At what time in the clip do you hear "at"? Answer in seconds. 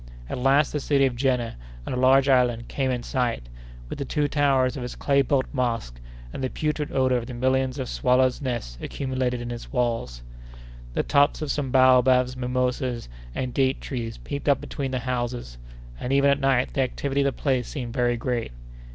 0.27-0.39, 16.31-16.39